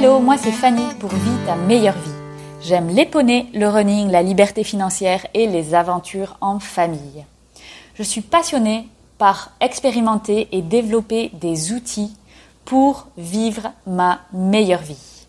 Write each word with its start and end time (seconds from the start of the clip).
Hello, 0.00 0.20
moi 0.20 0.38
c'est 0.38 0.52
Fanny 0.52 0.94
pour 1.00 1.10
Vie 1.10 1.44
ta 1.44 1.56
meilleure 1.56 1.98
vie. 1.98 2.12
J'aime 2.62 2.86
les 2.86 3.04
poneys, 3.04 3.46
le 3.52 3.66
running, 3.66 4.12
la 4.12 4.22
liberté 4.22 4.62
financière 4.62 5.26
et 5.34 5.48
les 5.48 5.74
aventures 5.74 6.36
en 6.40 6.60
famille. 6.60 7.24
Je 7.96 8.04
suis 8.04 8.20
passionnée 8.20 8.86
par 9.18 9.50
expérimenter 9.60 10.46
et 10.52 10.62
développer 10.62 11.32
des 11.32 11.72
outils 11.72 12.14
pour 12.64 13.08
vivre 13.16 13.72
ma 13.88 14.20
meilleure 14.32 14.82
vie. 14.82 15.26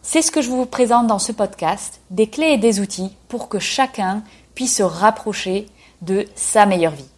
C'est 0.00 0.22
ce 0.22 0.30
que 0.30 0.40
je 0.40 0.50
vous 0.50 0.64
présente 0.64 1.08
dans 1.08 1.18
ce 1.18 1.32
podcast, 1.32 2.00
des 2.10 2.28
clés 2.28 2.52
et 2.52 2.58
des 2.58 2.78
outils 2.78 3.10
pour 3.26 3.48
que 3.48 3.58
chacun 3.58 4.22
puisse 4.54 4.76
se 4.76 4.84
rapprocher 4.84 5.66
de 6.02 6.24
sa 6.36 6.66
meilleure 6.66 6.94
vie. 6.94 7.10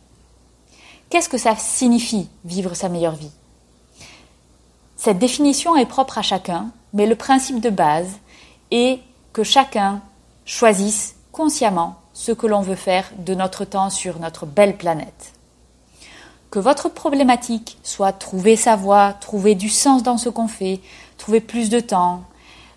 Qu'est-ce 1.10 1.28
que 1.28 1.36
ça 1.36 1.56
signifie 1.56 2.30
vivre 2.46 2.72
sa 2.72 2.88
meilleure 2.88 3.16
vie? 3.16 3.32
Cette 4.96 5.18
définition 5.18 5.76
est 5.76 5.86
propre 5.86 6.18
à 6.18 6.22
chacun, 6.22 6.70
mais 6.92 7.06
le 7.06 7.16
principe 7.16 7.60
de 7.60 7.70
base 7.70 8.08
est 8.70 9.00
que 9.32 9.44
chacun 9.44 10.00
choisisse 10.46 11.16
consciemment 11.32 11.96
ce 12.14 12.32
que 12.32 12.46
l'on 12.46 12.62
veut 12.62 12.76
faire 12.76 13.10
de 13.18 13.34
notre 13.34 13.66
temps 13.66 13.90
sur 13.90 14.18
notre 14.18 14.46
belle 14.46 14.76
planète. 14.78 15.32
Que 16.50 16.58
votre 16.58 16.88
problématique 16.88 17.76
soit 17.82 18.12
trouver 18.12 18.56
sa 18.56 18.74
voie, 18.76 19.12
trouver 19.12 19.54
du 19.54 19.68
sens 19.68 20.02
dans 20.02 20.16
ce 20.16 20.30
qu'on 20.30 20.48
fait, 20.48 20.80
trouver 21.18 21.40
plus 21.40 21.68
de 21.68 21.80
temps, 21.80 22.22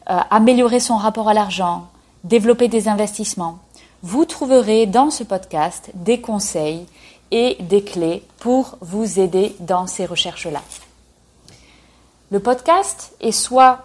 euh, 0.09 0.19
améliorer 0.29 0.81
son 0.81 0.97
rapport 0.97 1.29
à 1.29 1.33
l'argent, 1.33 1.87
développer 2.25 2.67
des 2.67 2.89
investissements, 2.89 3.59
vous 4.01 4.25
trouverez 4.25 4.85
dans 4.85 5.09
ce 5.09 5.23
podcast 5.23 5.91
des 5.93 6.19
conseils 6.19 6.85
et 7.31 7.57
des 7.61 7.83
clés 7.83 8.23
pour 8.39 8.77
vous 8.81 9.19
aider 9.19 9.55
dans 9.59 9.87
ces 9.87 10.05
recherches-là. 10.05 10.61
Le 12.31 12.39
podcast 12.39 13.13
est 13.21 13.31
soit 13.31 13.79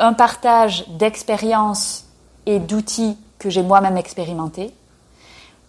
un 0.00 0.12
partage 0.12 0.88
d'expériences 0.88 2.04
et 2.46 2.58
d'outils 2.58 3.16
que 3.38 3.48
j'ai 3.48 3.62
moi-même 3.62 3.96
expérimentés, 3.96 4.74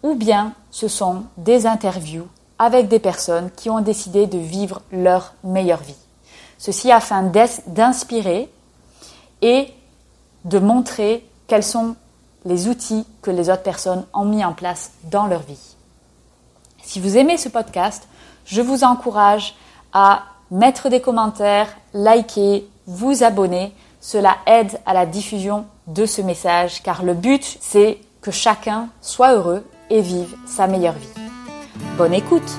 ou 0.01 0.15
bien 0.15 0.53
ce 0.71 0.87
sont 0.87 1.25
des 1.37 1.67
interviews 1.67 2.27
avec 2.57 2.87
des 2.87 2.99
personnes 2.99 3.51
qui 3.55 3.69
ont 3.69 3.81
décidé 3.81 4.25
de 4.25 4.39
vivre 4.39 4.81
leur 4.91 5.33
meilleure 5.43 5.81
vie. 5.81 5.95
Ceci 6.57 6.91
afin 6.91 7.31
d'inspirer 7.67 8.51
et 9.43 9.71
de 10.45 10.59
montrer 10.59 11.23
quels 11.47 11.63
sont 11.63 11.95
les 12.45 12.67
outils 12.67 13.05
que 13.21 13.31
les 13.31 13.49
autres 13.49 13.63
personnes 13.63 14.05
ont 14.13 14.25
mis 14.25 14.43
en 14.43 14.53
place 14.53 14.91
dans 15.03 15.27
leur 15.27 15.41
vie. 15.41 15.75
Si 16.81 16.99
vous 16.99 17.17
aimez 17.17 17.37
ce 17.37 17.49
podcast, 17.49 18.07
je 18.45 18.61
vous 18.61 18.83
encourage 18.83 19.55
à 19.93 20.23
mettre 20.51 20.89
des 20.89 21.01
commentaires, 21.01 21.77
liker, 21.93 22.67
vous 22.87 23.23
abonner. 23.23 23.73
Cela 24.01 24.37
aide 24.45 24.79
à 24.85 24.93
la 24.93 25.05
diffusion 25.05 25.65
de 25.87 26.05
ce 26.05 26.21
message 26.21 26.81
car 26.83 27.03
le 27.03 27.13
but 27.13 27.57
c'est 27.61 27.99
que 28.21 28.31
chacun 28.31 28.89
soit 29.01 29.33
heureux 29.33 29.65
et 29.89 30.01
vive 30.01 30.35
sa 30.45 30.67
meilleure 30.67 30.93
vie. 30.93 31.21
Bonne 31.97 32.13
écoute 32.13 32.57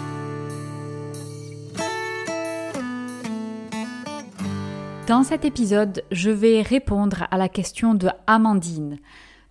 Dans 5.06 5.24
cet 5.24 5.44
épisode, 5.44 6.04
je 6.12 6.30
vais 6.30 6.62
répondre 6.62 7.24
à 7.32 7.36
la 7.36 7.48
question 7.48 7.94
de 7.94 8.08
Amandine. 8.28 8.98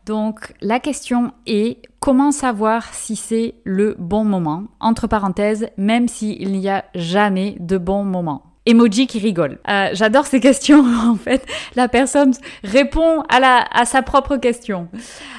Donc 0.10 0.56
la 0.60 0.80
question 0.80 1.34
est 1.46 1.84
comment 2.00 2.32
savoir 2.32 2.96
si 2.96 3.16
c'est 3.16 3.54
le 3.64 3.96
bon 4.00 4.24
moment? 4.24 4.64
Entre 4.80 5.06
parenthèses, 5.06 5.68
même 5.78 6.08
s'il 6.08 6.52
n'y 6.52 6.68
a 6.68 6.84
jamais 6.96 7.58
de 7.60 7.78
bon 7.78 8.04
moment. 8.04 8.42
Emoji 8.66 9.06
qui 9.06 9.20
rigole. 9.20 9.60
Euh, 9.70 9.90
j'adore 9.94 10.26
ces 10.26 10.40
questions. 10.40 10.84
En 11.08 11.14
fait, 11.14 11.46
la 11.76 11.88
personne 11.88 12.34
répond 12.64 13.22
à, 13.30 13.40
la, 13.40 13.64
à 13.72 13.86
sa 13.86 14.02
propre 14.02 14.38
question. 14.38 14.88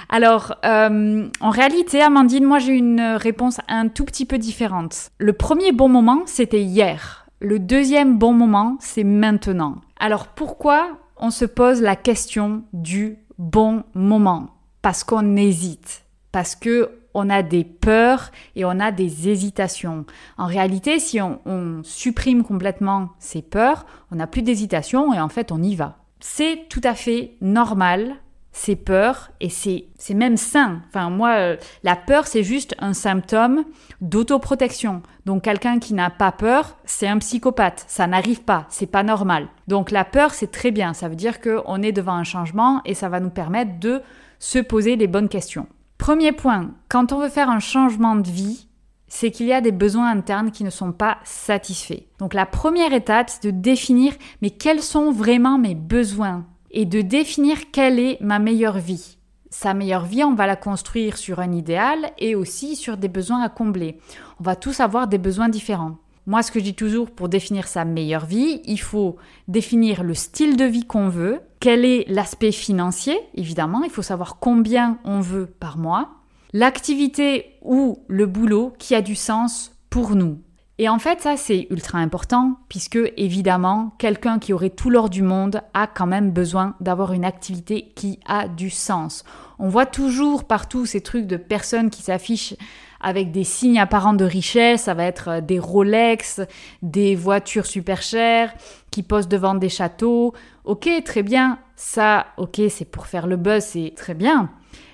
Alors, 0.08 0.54
euh, 0.64 1.26
en 1.40 1.50
réalité, 1.50 2.00
Amandine, 2.00 2.44
moi 2.44 2.60
j'ai 2.60 2.74
une 2.74 3.00
réponse 3.00 3.60
un 3.66 3.88
tout 3.88 4.04
petit 4.04 4.24
peu 4.24 4.38
différente. 4.38 5.10
Le 5.18 5.32
premier 5.32 5.72
bon 5.72 5.88
moment, 5.88 6.22
c'était 6.26 6.62
hier. 6.62 7.26
Le 7.40 7.58
deuxième 7.58 8.18
bon 8.18 8.32
moment, 8.32 8.76
c'est 8.78 9.02
maintenant. 9.02 9.78
Alors 9.98 10.28
pourquoi 10.28 10.90
on 11.16 11.30
se 11.30 11.44
pose 11.44 11.82
la 11.82 11.96
question 11.96 12.62
du 12.72 13.18
bon 13.36 13.82
moment? 13.94 14.59
Parce 14.82 15.04
qu'on 15.04 15.36
hésite, 15.36 16.04
parce 16.32 16.54
que 16.54 16.90
on 17.12 17.28
a 17.28 17.42
des 17.42 17.64
peurs 17.64 18.30
et 18.54 18.64
on 18.64 18.78
a 18.78 18.92
des 18.92 19.28
hésitations. 19.28 20.06
En 20.38 20.46
réalité, 20.46 21.00
si 21.00 21.20
on, 21.20 21.40
on 21.44 21.82
supprime 21.82 22.44
complètement 22.44 23.10
ces 23.18 23.42
peurs, 23.42 23.84
on 24.12 24.16
n'a 24.16 24.28
plus 24.28 24.42
d'hésitation 24.42 25.12
et 25.12 25.20
en 25.20 25.28
fait 25.28 25.50
on 25.50 25.62
y 25.62 25.74
va. 25.74 25.98
C'est 26.20 26.66
tout 26.68 26.82
à 26.84 26.94
fait 26.94 27.32
normal 27.40 28.16
ces 28.52 28.76
peurs 28.76 29.30
et 29.40 29.48
c'est 29.48 29.86
même 30.14 30.36
sain. 30.36 30.82
Enfin 30.88 31.08
moi 31.08 31.36
euh, 31.36 31.56
la 31.84 31.96
peur 31.96 32.26
c'est 32.26 32.42
juste 32.42 32.74
un 32.78 32.94
symptôme 32.94 33.64
d'autoprotection. 34.00 35.02
Donc 35.24 35.44
quelqu'un 35.44 35.78
qui 35.78 35.94
n'a 35.94 36.10
pas 36.10 36.32
peur, 36.32 36.76
c'est 36.84 37.06
un 37.06 37.18
psychopathe, 37.18 37.84
ça 37.86 38.06
n'arrive 38.06 38.42
pas, 38.42 38.66
c'est 38.68 38.90
pas 38.90 39.02
normal. 39.02 39.46
Donc 39.68 39.90
la 39.90 40.04
peur 40.04 40.34
c'est 40.34 40.50
très 40.50 40.72
bien, 40.72 40.94
ça 40.94 41.08
veut 41.08 41.16
dire 41.16 41.40
que 41.40 41.60
on 41.66 41.82
est 41.82 41.92
devant 41.92 42.14
un 42.14 42.24
changement 42.24 42.80
et 42.84 42.94
ça 42.94 43.08
va 43.08 43.20
nous 43.20 43.30
permettre 43.30 43.78
de 43.78 44.02
se 44.40 44.58
poser 44.58 44.96
les 44.96 45.06
bonnes 45.06 45.28
questions. 45.28 45.68
Premier 45.98 46.32
point, 46.32 46.72
quand 46.88 47.12
on 47.12 47.20
veut 47.20 47.28
faire 47.28 47.50
un 47.50 47.60
changement 47.60 48.16
de 48.16 48.28
vie, 48.28 48.66
c'est 49.06 49.30
qu'il 49.30 49.46
y 49.46 49.52
a 49.52 49.60
des 49.60 49.70
besoins 49.70 50.10
internes 50.10 50.50
qui 50.50 50.64
ne 50.64 50.70
sont 50.70 50.92
pas 50.92 51.18
satisfaits. 51.24 52.04
Donc 52.18 52.32
la 52.32 52.46
première 52.46 52.92
étape, 52.92 53.28
c'est 53.28 53.44
de 53.44 53.50
définir 53.50 54.14
mais 54.40 54.50
quels 54.50 54.82
sont 54.82 55.12
vraiment 55.12 55.58
mes 55.58 55.74
besoins? 55.74 56.46
Et 56.72 56.86
de 56.86 57.00
définir 57.00 57.70
quelle 57.72 57.98
est 57.98 58.20
ma 58.20 58.38
meilleure 58.38 58.78
vie. 58.78 59.18
Sa 59.50 59.74
meilleure 59.74 60.04
vie, 60.04 60.22
on 60.22 60.34
va 60.34 60.46
la 60.46 60.54
construire 60.54 61.16
sur 61.16 61.40
un 61.40 61.52
idéal 61.52 62.12
et 62.18 62.36
aussi 62.36 62.76
sur 62.76 62.96
des 62.96 63.08
besoins 63.08 63.42
à 63.42 63.48
combler. 63.48 63.98
On 64.38 64.44
va 64.44 64.54
tous 64.54 64.78
avoir 64.78 65.08
des 65.08 65.18
besoins 65.18 65.48
différents. 65.48 65.96
Moi, 66.26 66.44
ce 66.44 66.52
que 66.52 66.60
je 66.60 66.64
dis 66.64 66.74
toujours, 66.74 67.10
pour 67.10 67.28
définir 67.28 67.66
sa 67.66 67.84
meilleure 67.84 68.24
vie, 68.24 68.62
il 68.64 68.78
faut 68.78 69.16
définir 69.48 70.04
le 70.04 70.14
style 70.14 70.56
de 70.56 70.64
vie 70.64 70.86
qu'on 70.86 71.08
veut, 71.08 71.40
quel 71.60 71.84
est 71.84 72.04
l'aspect 72.08 72.52
financier, 72.52 73.18
évidemment, 73.34 73.82
il 73.84 73.90
faut 73.90 74.02
savoir 74.02 74.38
combien 74.38 74.98
on 75.04 75.20
veut 75.20 75.46
par 75.46 75.76
mois, 75.76 76.08
l'activité 76.52 77.58
ou 77.62 78.02
le 78.08 78.26
boulot 78.26 78.72
qui 78.78 78.94
a 78.94 79.02
du 79.02 79.14
sens 79.14 79.72
pour 79.90 80.16
nous. 80.16 80.38
Et 80.78 80.88
en 80.88 80.98
fait, 80.98 81.20
ça, 81.20 81.36
c'est 81.36 81.66
ultra 81.68 81.98
important, 81.98 82.56
puisque 82.70 82.98
évidemment, 83.18 83.94
quelqu'un 83.98 84.38
qui 84.38 84.54
aurait 84.54 84.70
tout 84.70 84.88
l'or 84.88 85.10
du 85.10 85.20
monde 85.20 85.60
a 85.74 85.86
quand 85.86 86.06
même 86.06 86.30
besoin 86.30 86.74
d'avoir 86.80 87.12
une 87.12 87.26
activité 87.26 87.92
qui 87.94 88.18
a 88.24 88.48
du 88.48 88.70
sens. 88.70 89.24
On 89.58 89.68
voit 89.68 89.84
toujours 89.84 90.44
partout 90.44 90.86
ces 90.86 91.02
trucs 91.02 91.26
de 91.26 91.36
personnes 91.36 91.90
qui 91.90 92.00
s'affichent 92.00 92.54
avec 93.00 93.32
des 93.32 93.44
signes 93.44 93.78
apparents 93.78 94.14
de 94.14 94.24
richesse, 94.24 94.82
ça 94.82 94.94
va 94.94 95.04
être 95.04 95.28
euh, 95.28 95.40
des 95.40 95.58
Rolex, 95.58 96.40
des 96.82 97.14
voitures 97.14 97.66
super 97.66 98.02
chères, 98.02 98.52
qui 98.90 99.02
posent 99.02 99.28
devant 99.28 99.54
des 99.54 99.68
châteaux. 99.68 100.34
Ok, 100.64 100.88
très 101.04 101.22
bien, 101.22 101.58
ça, 101.76 102.26
ok, 102.36 102.60
c'est 102.68 102.84
pour 102.90 103.06
faire 103.06 103.26
le 103.26 103.36
buzz, 103.36 103.64
c'est 103.64 103.94
très 103.96 104.14
bien. 104.14 104.50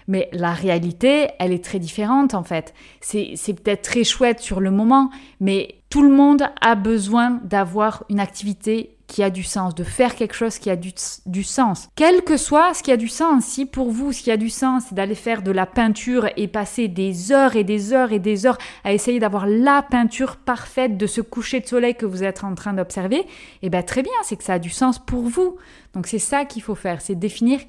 Mais 0.09 0.29
la 0.33 0.53
réalité, 0.53 1.29
elle 1.39 1.53
est 1.53 1.65
très 1.65 1.81
différente 1.81 2.35
en 2.35 2.45
fait. 2.45 2.75
C'est 3.01 3.35
peut-être 3.55 3.83
très 3.83 4.05
chouette 4.05 4.39
sur 4.41 4.61
le 4.61 4.71
moment, 4.71 5.11
mais 5.41 5.77
tout 5.91 6.03
le 6.03 6.15
monde 6.15 6.45
a 6.61 6.77
besoin 6.77 7.41
d'avoir 7.43 8.05
une 8.09 8.21
activité 8.21 8.96
qui 9.07 9.23
a 9.23 9.31
du 9.31 9.43
sens, 9.43 9.75
de 9.75 9.85
faire 9.85 10.15
quelque 10.15 10.35
chose 10.35 10.59
qui 10.59 10.71
a 10.71 10.77
du, 10.77 10.93
du, 11.27 11.43
sens. 11.43 11.89
Quel 11.95 12.23
que 12.23 12.37
soit 12.37 12.75
ce 12.75 12.83
qui 12.83 12.93
a 12.93 12.97
du 12.97 13.09
sens, 13.09 13.45
si 13.45 13.67
pour 13.67 13.91
vous 13.91 14.13
ce 14.13 14.23
qui 14.23 14.31
a 14.31 14.37
du 14.37 14.51
sens 14.51 14.85
c'est 14.89 14.95
d'aller 14.95 15.15
faire 15.15 15.43
de 15.43 15.51
la 15.51 15.67
peinture 15.67 16.29
et 16.37 16.49
passer 16.49 16.89
des 16.89 17.33
heures 17.33 17.57
et 17.57 17.65
des 17.65 17.93
heures 17.93 18.13
et 18.13 18.19
des 18.19 18.47
heures 18.47 18.59
à 18.85 18.93
essayer 18.93 19.21
d'avoir 19.21 19.47
la 19.47 19.83
peinture 19.83 20.37
parfaite 20.37 20.97
de 20.97 21.07
ce 21.07 21.21
coucher 21.21 21.61
de 21.61 21.67
soleil 21.67 21.95
que 21.95 22.07
vous 22.07 22.25
êtes 22.25 22.45
en 22.45 22.55
train 22.55 22.73
d'observer, 22.73 23.25
eh 23.63 23.71
bien 23.71 23.83
très 23.83 24.03
bien, 24.03 24.13
c'est 24.23 24.37
que 24.37 24.45
ça 24.45 24.55
a 24.55 24.59
du 24.59 24.71
sens 24.71 24.99
pour 24.99 25.23
vous. 25.23 25.57
Donc 25.95 26.07
c'est 26.07 26.19
ça 26.19 26.45
qu'il 26.45 26.63
faut 26.63 26.75
faire, 26.75 27.01
c'est 27.01 27.15
définir 27.15 27.61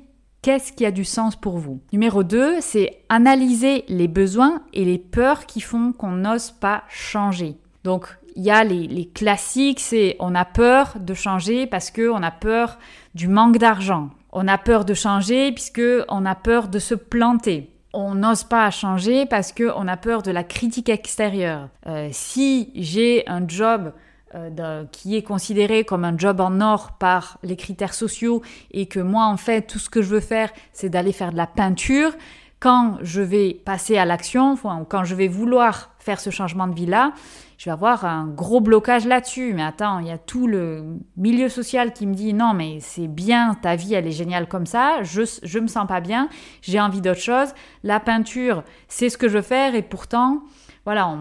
Qu'est-ce 0.42 0.72
qui 0.72 0.86
a 0.86 0.92
du 0.92 1.04
sens 1.04 1.36
pour 1.36 1.58
vous 1.58 1.82
Numéro 1.92 2.24
2, 2.24 2.62
c'est 2.62 3.04
analyser 3.10 3.84
les 3.90 4.08
besoins 4.08 4.62
et 4.72 4.86
les 4.86 4.98
peurs 4.98 5.46
qui 5.46 5.62
font 5.62 5.92
qu'on 5.92 6.12
n'ose 6.12 6.52
pas 6.52 6.84
changer. 6.88 7.58
Donc, 7.88 8.08
il 8.36 8.44
y 8.44 8.52
a 8.52 8.66
les, 8.66 9.06
classiques, 9.06 9.80
c'est 9.80 10.18
on 10.20 10.36
a 10.36 10.44
peur 10.44 10.96
de 11.00 11.14
changer 11.14 11.68
parce 11.68 11.90
qu'on 11.90 12.22
a 12.22 12.32
peur 12.32 12.80
du 13.16 13.30
manque 13.30 13.60
d'argent. 13.60 14.10
On 14.34 14.46
a 14.50 14.58
peur 14.58 14.84
de 14.84 14.94
changer 14.94 15.54
puisque 15.54 15.82
on 16.10 16.26
a 16.26 16.36
peur 16.36 16.68
de 16.68 16.80
se 16.80 16.96
planter. 16.96 17.72
On 17.94 18.14
n'ose 18.14 18.44
pas 18.44 18.70
changer 18.72 19.26
parce 19.26 19.54
qu'on 19.54 19.88
a 19.88 19.96
peur 19.96 20.22
de 20.22 20.32
la 20.32 20.44
critique 20.44 20.90
extérieure. 20.90 21.70
Euh, 21.86 22.10
si 22.12 22.74
j'ai 22.76 23.24
un 23.26 23.48
job 23.48 23.94
euh, 24.36 24.84
qui 24.92 25.16
est 25.16 25.24
considéré 25.24 25.86
comme 25.86 26.04
un 26.04 26.18
job 26.18 26.42
en 26.42 26.60
or 26.60 26.98
par 27.00 27.38
les 27.42 27.56
critères 27.56 27.94
sociaux 27.94 28.42
et 28.72 28.88
que 28.88 29.00
moi 29.00 29.28
en 29.28 29.38
fait 29.38 29.62
tout 29.62 29.80
ce 29.80 29.90
que 29.90 30.02
je 30.02 30.10
veux 30.10 30.20
faire 30.20 30.52
c'est 30.74 30.90
d'aller 30.90 31.14
faire 31.14 31.32
de 31.32 31.38
la 31.38 31.48
peinture, 31.48 32.12
quand 32.60 32.98
je 33.02 33.22
vais 33.22 33.54
passer 33.54 33.98
à 33.98 34.06
l'action, 34.06 34.56
quand 34.90 35.04
je 35.04 35.16
vais 35.16 35.28
vouloir 35.28 35.92
faire 36.00 36.20
ce 36.20 36.30
changement 36.30 36.68
de 36.68 36.74
vie-là, 36.74 37.14
je 37.58 37.66
vais 37.66 37.72
avoir 37.72 38.06
un 38.06 38.28
gros 38.28 38.62
blocage 38.62 39.06
là-dessus. 39.06 39.54
Mais 39.54 39.64
attends, 39.64 40.00
il 40.00 40.08
y 40.08 40.12
a 40.12 40.18
tout 40.18 40.48
le 40.48 40.98
milieu 41.18 41.50
social 41.50 41.94
qui 41.94 42.08
me 42.08 42.14
dit 42.14 42.34
non, 42.34 42.54
mais 42.54 42.80
c'est 42.80 43.08
bien, 43.08 43.56
ta 43.62 43.76
vie, 43.76 43.94
elle 43.94 44.08
est 44.08 44.12
géniale 44.12 44.48
comme 44.48 44.66
ça, 44.66 45.04
je, 45.04 45.22
je 45.44 45.60
me 45.60 45.68
sens 45.68 45.88
pas 45.88 46.02
bien, 46.02 46.30
j'ai 46.62 46.80
envie 46.80 47.02
d'autre 47.02 47.22
chose. 47.22 47.50
La 47.84 48.00
peinture, 48.00 48.64
c'est 48.88 49.10
ce 49.10 49.18
que 49.18 49.28
je 49.28 49.38
veux 49.38 49.44
faire 49.44 49.76
et 49.76 49.84
pourtant, 49.84 50.42
voilà, 50.86 51.16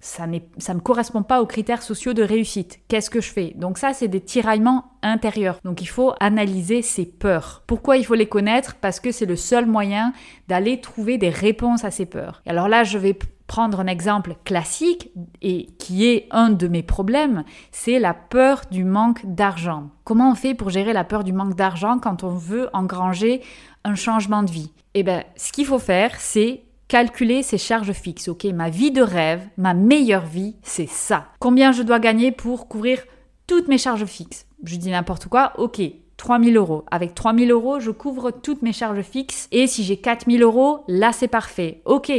ça, 0.00 0.26
ça 0.58 0.74
ne 0.74 0.80
correspond 0.80 1.22
pas 1.22 1.40
aux 1.40 1.46
critères 1.46 1.82
sociaux 1.82 2.14
de 2.14 2.22
réussite. 2.22 2.80
Qu'est-ce 2.88 3.10
que 3.10 3.20
je 3.20 3.32
fais? 3.32 3.52
Donc 3.56 3.78
ça, 3.78 3.92
c'est 3.92 4.08
des 4.08 4.20
tiraillements 4.20 4.84
intérieurs. 5.02 5.60
Donc 5.64 5.82
il 5.82 5.86
faut 5.86 6.12
analyser 6.20 6.82
ces 6.82 7.06
peurs. 7.06 7.62
Pourquoi 7.66 7.96
il 7.96 8.04
faut 8.04 8.14
les 8.14 8.28
connaître? 8.28 8.76
Parce 8.76 9.00
que 9.00 9.12
c'est 9.12 9.26
le 9.26 9.36
seul 9.36 9.66
moyen 9.66 10.12
d'aller 10.48 10.80
trouver 10.80 11.18
des 11.18 11.30
réponses 11.30 11.84
à 11.84 11.90
ces 11.90 12.06
peurs. 12.06 12.42
Et 12.46 12.50
alors 12.50 12.68
là, 12.68 12.84
je 12.84 12.98
vais 12.98 13.18
prendre 13.46 13.80
un 13.80 13.86
exemple 13.86 14.36
classique 14.44 15.10
et 15.40 15.66
qui 15.78 16.06
est 16.06 16.26
un 16.30 16.50
de 16.50 16.66
mes 16.66 16.82
problèmes, 16.82 17.44
c'est 17.70 17.98
la 17.98 18.12
peur 18.12 18.62
du 18.70 18.84
manque 18.84 19.24
d'argent. 19.24 19.90
Comment 20.04 20.32
on 20.32 20.34
fait 20.34 20.54
pour 20.54 20.70
gérer 20.70 20.92
la 20.92 21.04
peur 21.04 21.22
du 21.22 21.32
manque 21.32 21.54
d'argent 21.54 21.98
quand 21.98 22.24
on 22.24 22.34
veut 22.34 22.68
engranger 22.72 23.42
un 23.84 23.94
changement 23.94 24.42
de 24.42 24.50
vie? 24.50 24.72
Eh 24.94 25.02
bien, 25.02 25.22
ce 25.36 25.52
qu'il 25.52 25.66
faut 25.66 25.78
faire, 25.78 26.18
c'est 26.18 26.62
calculer 26.88 27.42
ses 27.42 27.58
charges 27.58 27.92
fixes. 27.92 28.28
Ok, 28.28 28.44
ma 28.44 28.70
vie 28.70 28.90
de 28.90 29.02
rêve, 29.02 29.46
ma 29.56 29.74
meilleure 29.74 30.26
vie, 30.26 30.56
c'est 30.62 30.88
ça. 30.88 31.26
Combien 31.38 31.72
je 31.72 31.82
dois 31.82 31.98
gagner 31.98 32.32
pour 32.32 32.68
couvrir 32.68 33.02
toutes 33.46 33.68
mes 33.68 33.78
charges 33.78 34.04
fixes? 34.04 34.46
Je 34.64 34.76
dis 34.76 34.90
n'importe 34.90 35.26
quoi. 35.26 35.52
Ok, 35.58 35.80
3000 36.16 36.56
euros. 36.56 36.84
Avec 36.90 37.14
3000 37.14 37.50
euros, 37.50 37.80
je 37.80 37.90
couvre 37.90 38.30
toutes 38.30 38.62
mes 38.62 38.72
charges 38.72 39.02
fixes. 39.02 39.48
Et 39.52 39.66
si 39.66 39.84
j'ai 39.84 39.96
4000 39.96 40.42
euros, 40.42 40.84
là 40.88 41.12
c'est 41.12 41.28
parfait. 41.28 41.82
Ok, 41.84 42.12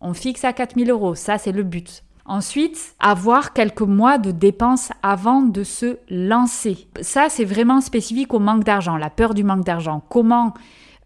on 0.00 0.14
fixe 0.14 0.44
à 0.44 0.52
4000 0.52 0.90
euros. 0.90 1.14
Ça 1.14 1.38
c'est 1.38 1.52
le 1.52 1.62
but. 1.62 2.02
Ensuite, 2.26 2.94
avoir 3.00 3.52
quelques 3.54 3.80
mois 3.80 4.18
de 4.18 4.30
dépenses 4.30 4.92
avant 5.02 5.42
de 5.42 5.64
se 5.64 5.98
lancer. 6.08 6.86
Ça, 7.00 7.28
c'est 7.28 7.44
vraiment 7.44 7.80
spécifique 7.80 8.32
au 8.32 8.38
manque 8.38 8.62
d'argent, 8.62 8.96
la 8.96 9.10
peur 9.10 9.34
du 9.34 9.42
manque 9.42 9.64
d'argent. 9.64 10.00
Comment 10.08 10.54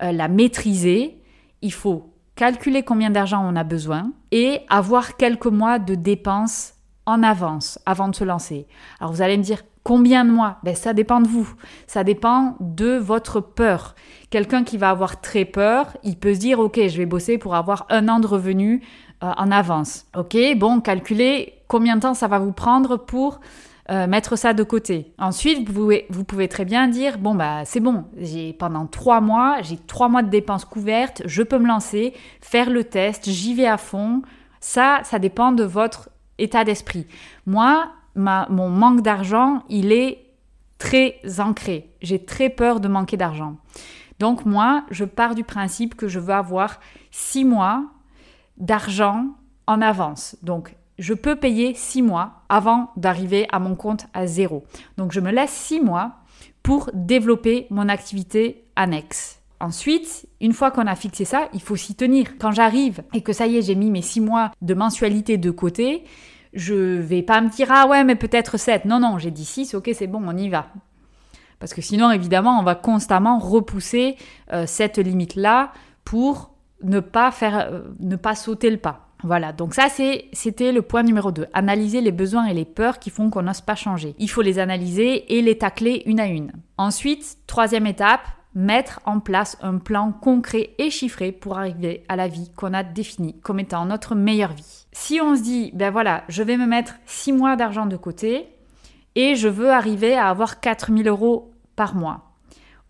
euh, 0.02 0.12
la 0.12 0.28
maîtriser? 0.28 1.22
Il 1.62 1.72
faut 1.72 2.13
calculer 2.36 2.82
combien 2.82 3.10
d'argent 3.10 3.44
on 3.46 3.56
a 3.56 3.64
besoin 3.64 4.12
et 4.32 4.60
avoir 4.68 5.16
quelques 5.16 5.46
mois 5.46 5.78
de 5.78 5.94
dépenses 5.94 6.74
en 7.06 7.22
avance 7.22 7.78
avant 7.86 8.08
de 8.08 8.14
se 8.14 8.24
lancer. 8.24 8.66
Alors 8.98 9.12
vous 9.12 9.22
allez 9.22 9.36
me 9.36 9.42
dire 9.42 9.62
combien 9.82 10.24
de 10.24 10.30
mois? 10.30 10.58
Ben, 10.62 10.74
Ça 10.74 10.94
dépend 10.94 11.20
de 11.20 11.28
vous. 11.28 11.52
Ça 11.86 12.02
dépend 12.04 12.56
de 12.60 12.96
votre 12.96 13.40
peur. 13.40 13.94
Quelqu'un 14.30 14.64
qui 14.64 14.78
va 14.78 14.90
avoir 14.90 15.20
très 15.20 15.44
peur, 15.44 15.96
il 16.02 16.16
peut 16.16 16.34
se 16.34 16.40
dire 16.40 16.58
ok, 16.58 16.80
je 16.88 16.96
vais 16.96 17.06
bosser 17.06 17.38
pour 17.38 17.54
avoir 17.54 17.86
un 17.90 18.08
an 18.08 18.20
de 18.20 18.26
revenus 18.26 18.80
euh, 19.22 19.32
en 19.36 19.50
avance. 19.50 20.06
Ok, 20.16 20.36
bon, 20.56 20.80
calculez 20.80 21.54
combien 21.68 21.96
de 21.96 22.00
temps 22.00 22.14
ça 22.14 22.28
va 22.28 22.38
vous 22.38 22.52
prendre 22.52 22.96
pour 22.96 23.40
euh, 23.90 24.06
mettre 24.06 24.36
ça 24.36 24.54
de 24.54 24.62
côté. 24.62 25.12
Ensuite, 25.18 25.68
vous 25.68 26.24
pouvez, 26.24 26.48
très 26.48 26.64
bien 26.64 26.88
dire 26.88 27.18
bon 27.18 27.34
bah 27.34 27.64
c'est 27.66 27.80
bon, 27.80 28.06
j'ai 28.16 28.54
pendant 28.54 28.86
trois 28.86 29.20
mois, 29.20 29.58
j'ai 29.60 29.76
trois 29.76 30.08
mois 30.08 30.22
de 30.22 30.30
dépenses 30.30 30.64
couvertes, 30.64 31.22
je 31.26 31.42
peux 31.42 31.58
me 31.58 31.66
lancer, 31.66 32.14
faire 32.40 32.70
le 32.70 32.84
test, 32.84 33.28
j'y 33.28 33.54
vais 33.54 33.66
à 33.66 33.76
fond. 33.76 34.22
Ça, 34.60 35.00
ça 35.04 35.18
dépend 35.18 35.52
de 35.52 35.64
votre 35.64 36.08
état 36.38 36.64
d'esprit. 36.64 37.06
Moi, 37.44 37.90
mon 38.14 38.70
manque 38.70 39.02
d'argent, 39.02 39.62
il 39.68 39.92
est 39.92 40.24
très 40.78 41.20
ancré. 41.38 41.90
J'ai 42.00 42.24
très 42.24 42.48
peur 42.48 42.80
de 42.80 42.88
manquer 42.88 43.16
d'argent. 43.16 43.56
Donc 44.18 44.46
moi, 44.46 44.84
je 44.90 45.04
pars 45.04 45.34
du 45.34 45.44
principe 45.44 45.94
que 45.94 46.08
je 46.08 46.18
veux 46.18 46.34
avoir 46.34 46.80
six 47.10 47.44
mois 47.44 47.84
d'argent 48.56 49.26
en 49.66 49.80
avance. 49.82 50.36
Donc 50.42 50.76
je 50.98 51.14
peux 51.14 51.36
payer 51.36 51.74
six 51.74 52.02
mois 52.02 52.42
avant 52.48 52.90
d'arriver 52.96 53.46
à 53.50 53.58
mon 53.58 53.74
compte 53.74 54.06
à 54.14 54.26
zéro. 54.26 54.64
Donc 54.96 55.12
je 55.12 55.20
me 55.20 55.30
laisse 55.30 55.50
six 55.50 55.80
mois 55.80 56.12
pour 56.62 56.90
développer 56.94 57.66
mon 57.70 57.88
activité 57.88 58.64
annexe. 58.76 59.40
Ensuite, 59.60 60.26
une 60.40 60.52
fois 60.52 60.70
qu'on 60.70 60.86
a 60.86 60.94
fixé 60.94 61.24
ça, 61.24 61.48
il 61.52 61.62
faut 61.62 61.76
s'y 61.76 61.94
tenir. 61.94 62.38
Quand 62.38 62.52
j'arrive 62.52 63.02
et 63.12 63.22
que 63.22 63.32
ça 63.32 63.46
y 63.46 63.56
est, 63.56 63.62
j'ai 63.62 63.74
mis 63.74 63.90
mes 63.90 64.02
six 64.02 64.20
mois 64.20 64.50
de 64.62 64.74
mensualité 64.74 65.38
de 65.38 65.50
côté, 65.50 66.04
je 66.52 66.74
vais 66.74 67.22
pas 67.22 67.40
me 67.40 67.48
dire 67.48 67.68
ah 67.70 67.86
ouais 67.86 68.04
mais 68.04 68.14
peut-être 68.16 68.58
7. 68.58 68.84
Non 68.84 69.00
non, 69.00 69.18
j'ai 69.18 69.30
dit 69.30 69.44
6, 69.44 69.74
ok 69.74 69.90
c'est 69.94 70.06
bon, 70.06 70.22
on 70.24 70.36
y 70.36 70.48
va. 70.48 70.68
Parce 71.58 71.74
que 71.74 71.82
sinon 71.82 72.10
évidemment 72.10 72.58
on 72.58 72.62
va 72.62 72.74
constamment 72.74 73.38
repousser 73.38 74.16
euh, 74.52 74.64
cette 74.66 74.98
limite 74.98 75.34
là 75.34 75.72
pour 76.04 76.54
ne 76.82 77.00
pas 77.00 77.30
faire, 77.30 77.68
euh, 77.72 77.82
ne 78.00 78.16
pas 78.16 78.34
sauter 78.34 78.70
le 78.70 78.76
pas. 78.76 79.03
Voilà, 79.24 79.54
donc 79.54 79.72
ça 79.72 79.88
c'était 79.88 80.70
le 80.70 80.82
point 80.82 81.02
numéro 81.02 81.32
2. 81.32 81.46
Analyser 81.54 82.02
les 82.02 82.12
besoins 82.12 82.44
et 82.44 82.52
les 82.52 82.66
peurs 82.66 82.98
qui 82.98 83.08
font 83.08 83.30
qu'on 83.30 83.42
n'ose 83.42 83.62
pas 83.62 83.74
changer. 83.74 84.14
Il 84.18 84.28
faut 84.28 84.42
les 84.42 84.58
analyser 84.58 85.34
et 85.34 85.40
les 85.40 85.56
tacler 85.56 86.02
une 86.04 86.20
à 86.20 86.26
une. 86.26 86.52
Ensuite, 86.76 87.38
troisième 87.46 87.86
étape, 87.86 88.20
mettre 88.54 89.00
en 89.06 89.20
place 89.20 89.56
un 89.62 89.78
plan 89.78 90.12
concret 90.12 90.74
et 90.76 90.90
chiffré 90.90 91.32
pour 91.32 91.56
arriver 91.56 92.04
à 92.08 92.16
la 92.16 92.28
vie 92.28 92.50
qu'on 92.54 92.74
a 92.74 92.82
définie 92.82 93.40
comme 93.40 93.60
étant 93.60 93.86
notre 93.86 94.14
meilleure 94.14 94.52
vie. 94.52 94.84
Si 94.92 95.22
on 95.22 95.34
se 95.34 95.42
dit, 95.42 95.70
ben 95.72 95.90
voilà, 95.90 96.24
je 96.28 96.42
vais 96.42 96.58
me 96.58 96.66
mettre 96.66 96.96
6 97.06 97.32
mois 97.32 97.56
d'argent 97.56 97.86
de 97.86 97.96
côté 97.96 98.46
et 99.14 99.36
je 99.36 99.48
veux 99.48 99.70
arriver 99.70 100.14
à 100.14 100.28
avoir 100.28 100.60
4000 100.60 101.08
euros 101.08 101.50
par 101.76 101.94
mois. 101.94 102.34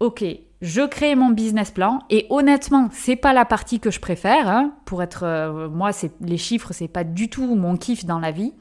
Ok, 0.01 0.25
je 0.65 0.81
crée 0.81 1.15
mon 1.15 1.29
business 1.29 1.71
plan 1.71 1.99
et 2.09 2.27
honnêtement, 2.31 2.89
c'est 2.91 3.17
pas 3.17 3.35
la 3.35 3.45
partie 3.45 3.81
que 3.81 3.91
je 3.91 4.01
préfère. 4.01 4.49
Hein, 4.49 4.73
pour 4.87 5.03
être, 5.03 5.25
euh, 5.25 5.69
moi, 5.69 5.93
c'est 5.93 6.13
les 6.23 6.39
chiffres, 6.39 6.73
c'est 6.73 6.89
pas 6.89 7.05
du 7.05 7.29
tout 7.29 7.55
mon 7.55 7.77
kiff 7.77 8.07
dans 8.07 8.19
la 8.19 8.31
vie. 8.31 8.55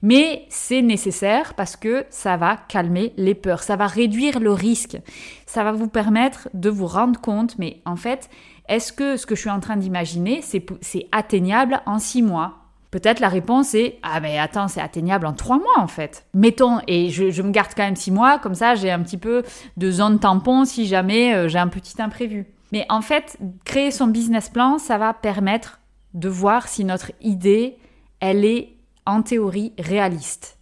Mais 0.00 0.46
c'est 0.48 0.80
nécessaire 0.80 1.52
parce 1.52 1.76
que 1.76 2.06
ça 2.08 2.38
va 2.38 2.56
calmer 2.56 3.12
les 3.18 3.34
peurs, 3.34 3.62
ça 3.62 3.76
va 3.76 3.86
réduire 3.86 4.40
le 4.40 4.52
risque, 4.52 4.98
ça 5.46 5.64
va 5.64 5.72
vous 5.72 5.88
permettre 5.88 6.48
de 6.54 6.70
vous 6.70 6.86
rendre 6.86 7.20
compte, 7.20 7.58
mais 7.58 7.80
en 7.84 7.96
fait, 7.96 8.28
est-ce 8.68 8.92
que 8.92 9.16
ce 9.16 9.26
que 9.26 9.34
je 9.34 9.40
suis 9.40 9.50
en 9.50 9.60
train 9.60 9.76
d'imaginer, 9.76 10.40
c'est 10.42 11.06
atteignable 11.12 11.80
en 11.86 11.98
six 11.98 12.22
mois? 12.22 12.63
Peut-être 12.94 13.18
la 13.18 13.28
réponse 13.28 13.74
est 13.74 13.98
Ah, 14.04 14.20
mais 14.20 14.38
attends, 14.38 14.68
c'est 14.68 14.80
atteignable 14.80 15.26
en 15.26 15.32
trois 15.32 15.58
mois 15.58 15.78
en 15.78 15.88
fait. 15.88 16.26
Mettons, 16.32 16.78
et 16.86 17.10
je, 17.10 17.42
me 17.42 17.50
garde 17.50 17.72
quand 17.76 17.82
même 17.82 17.96
six 17.96 18.12
mois, 18.12 18.38
comme 18.38 18.54
ça 18.54 18.76
j'ai 18.76 18.88
un 18.92 19.00
petit 19.00 19.16
peu 19.16 19.42
de 19.76 19.90
zone 19.90 20.20
tampon 20.20 20.64
si 20.64 20.86
jamais 20.86 21.34
euh, 21.34 21.48
j'ai 21.48 21.58
un 21.58 21.66
petit 21.66 22.00
imprévu. 22.00 22.46
Mais 22.70 22.86
en 22.88 23.00
fait, 23.00 23.36
créer 23.64 23.90
son 23.90 24.06
business 24.06 24.48
plan, 24.48 24.78
ça 24.78 24.96
va 24.96 25.12
permettre 25.12 25.80
de 26.12 26.28
voir 26.28 26.68
si 26.68 26.84
notre 26.84 27.10
idée, 27.20 27.78
elle 28.20 28.44
est 28.44 28.76
en 29.06 29.22
théorie 29.22 29.72
réaliste. 29.76 30.60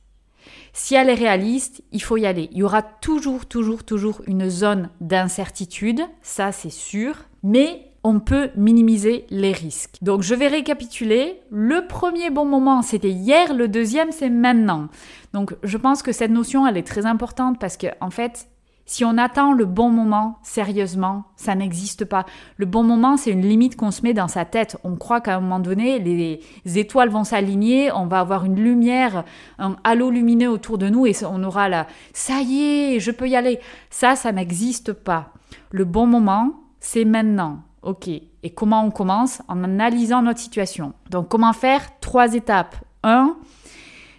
Si 0.73 0.95
elle 0.95 1.11
est 1.11 1.15
réaliste, 1.15 1.83
il 1.93 2.03
faut 2.03 2.17
y 2.17 2.25
aller. 2.25 2.49
Il 2.53 2.59
y 2.61 2.63
aura 2.63 2.81
toujours, 2.81 3.45
toujours, 3.45 3.85
toujours 3.85 4.23
une 4.27 4.49
zone 4.49 4.89
d'incertitude, 5.03 6.01
ça 6.23 6.51
c'est 6.51 6.71
sûr, 6.71 7.15
mais 7.43 7.92
on 8.05 8.21
peut 8.21 8.51
minimiser 8.57 9.27
les 9.31 9.53
risques. 9.53 9.97
Donc 10.03 10.23
je 10.23 10.35
vais 10.35 10.49
récapituler. 10.49 11.41
Le 11.51 11.87
premier 11.87 12.31
bon 12.31 12.45
moment, 12.45 12.83
c'était 12.83 13.11
hier, 13.11 13.55
le 13.55 13.69
deuxième, 13.69 14.11
c'est 14.11 14.31
maintenant. 14.31 14.89
Donc 15.33 15.55
je 15.63 15.77
pense 15.77 16.03
que 16.03 16.13
cette 16.13 16.31
notion, 16.31 16.67
elle 16.67 16.77
est 16.77 16.87
très 16.87 17.07
importante 17.07 17.61
parce 17.61 17.77
que 17.77 17.87
en 18.01 18.11
fait, 18.11 18.49
si 18.85 19.05
on 19.05 19.17
attend 19.17 19.53
le 19.53 19.65
bon 19.65 19.91
moment, 19.91 20.39
sérieusement, 20.43 21.25
ça 21.37 21.55
n'existe 21.55 22.05
pas. 22.05 22.27
Le 22.57 22.67
bon 22.67 22.83
moment, 22.83 23.17
c'est 23.17 23.31
une 23.31 23.47
limite 23.47 23.77
qu'on 23.77 23.93
se 23.93 24.03
met 24.03 24.13
dans 24.13 24.27
sa 24.27 24.45
tête. 24.45 24.77
On 24.83 24.97
croit 24.97 25.21
qu'à 25.21 25.37
un 25.37 25.41
moment 25.41 25.61
donné, 25.61 26.01
les 26.01 26.41
étoiles 26.79 27.09
vont 27.09 27.23
s'aligner, 27.23 27.93
on 27.93 28.07
va 28.07 28.19
avoir 28.19 28.45
une 28.45 28.61
lumière, 28.61 29.25
un 29.61 29.77
halo 29.85 30.11
lumineux 30.11 30.51
autour 30.51 30.79
de 30.79 30.89
nous 30.89 31.07
et 31.07 31.15
on 31.25 31.45
aura 31.45 31.69
la 31.69 31.87
ça 32.13 32.41
y 32.41 32.63
est, 32.63 33.01
je 33.01 33.13
peux 33.13 33.29
y 33.29 33.37
aller. 33.37 33.61
Ça, 33.91 34.17
ça 34.17 34.33
n'existe 34.33 34.93
pas. 34.93 35.33
Le 35.71 35.85
bon 35.85 36.07
moment, 36.07 36.53
c'est 36.81 37.05
maintenant. 37.05 37.61
Ok. 37.83 38.09
Et 38.09 38.51
comment 38.55 38.85
on 38.85 38.91
commence 38.91 39.43
En 39.49 39.65
analysant 39.65 40.23
notre 40.23 40.39
situation. 40.39 40.93
Donc 41.11 41.29
comment 41.29 41.53
faire 41.53 41.99
Trois 42.01 42.35
étapes. 42.35 42.77
1. 43.03 43.37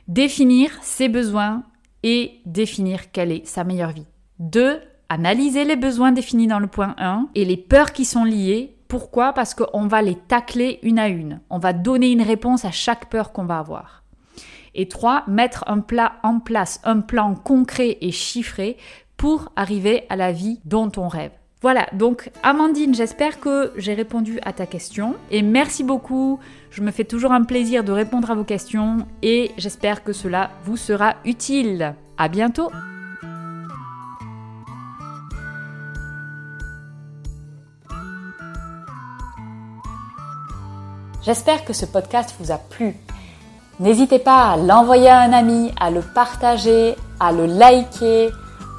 Définir 0.08 0.72
ses 0.82 1.08
besoins 1.08 1.64
et 2.04 2.42
définir 2.46 3.12
quelle 3.12 3.32
est 3.32 3.48
sa 3.48 3.64
meilleure 3.64 3.92
vie. 3.92 4.06
2. 4.40 4.80
Analyser 5.10 5.64
les 5.64 5.76
besoins 5.76 6.12
définis 6.12 6.48
dans 6.48 6.60
le 6.60 6.68
point 6.68 6.96
1 6.98 7.30
et 7.36 7.46
les 7.46 7.58
peurs 7.58 7.94
qui 7.94 8.04
sont 8.04 8.26
liées. 8.26 8.76
Pourquoi? 8.90 9.32
Parce 9.34 9.54
qu'on 9.54 9.88
va 9.88 10.02
les 10.02 10.16
tacler 10.16 10.80
une 10.84 11.00
à 11.00 11.08
une. 11.08 11.40
On 11.50 11.60
va 11.60 11.72
donner 11.72 12.12
une 12.12 12.22
réponse 12.22 12.66
à 12.66 12.72
chaque 12.72 13.10
peur 13.10 13.32
qu'on 13.32 13.46
va 13.46 13.60
avoir. 13.60 14.04
Et 14.76 14.90
3. 14.90 15.24
Mettre 15.28 15.64
un 15.68 15.80
plat 15.80 16.14
en 16.24 16.40
place, 16.40 16.82
un 16.84 17.00
plan 17.00 17.36
concret 17.36 17.98
et 18.02 18.12
chiffré 18.12 18.78
pour 19.16 19.52
arriver 19.56 20.04
à 20.10 20.16
la 20.16 20.32
vie 20.32 20.60
dont 20.66 20.92
on 20.98 21.08
rêve. 21.08 21.32
Voilà, 21.64 21.88
donc 21.94 22.30
Amandine, 22.44 22.94
j'espère 22.94 23.40
que 23.40 23.72
j'ai 23.78 23.94
répondu 23.94 24.38
à 24.44 24.52
ta 24.52 24.66
question 24.66 25.16
et 25.32 25.42
merci 25.42 25.86
beaucoup. 25.86 26.42
Je 26.70 26.82
me 26.82 26.92
fais 26.92 27.06
toujours 27.06 27.32
un 27.32 27.46
plaisir 27.46 27.86
de 27.86 27.94
répondre 27.94 28.30
à 28.30 28.36
vos 28.36 28.44
questions 28.44 29.08
et 29.22 29.50
j'espère 29.58 30.04
que 30.04 30.12
cela 30.12 30.52
vous 30.66 30.76
sera 30.76 31.16
utile. 31.24 31.96
À 32.18 32.28
bientôt! 32.28 32.70
J'espère 41.24 41.64
que 41.64 41.72
ce 41.72 41.86
podcast 41.86 42.36
vous 42.42 42.52
a 42.52 42.58
plu. 42.58 42.94
N'hésitez 43.80 44.20
pas 44.20 44.52
à 44.52 44.58
l'envoyer 44.58 45.08
à 45.08 45.22
un 45.22 45.32
ami, 45.32 45.72
à 45.80 45.92
le 45.92 46.02
partager, 46.02 46.96
à 47.22 47.32
le 47.32 47.46
liker, 47.46 48.32